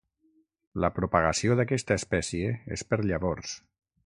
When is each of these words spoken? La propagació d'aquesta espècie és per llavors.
La 0.85 0.89
propagació 0.95 1.59
d'aquesta 1.59 1.99
espècie 2.01 2.51
és 2.79 2.89
per 2.93 3.03
llavors. 3.05 3.55